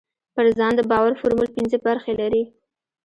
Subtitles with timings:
[0.33, 2.43] پر ځان د باور فورمول پينځه برخې لري.